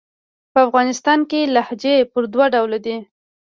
[0.51, 2.97] په افغانستان کښي لهجې پر دوه ډوله دي.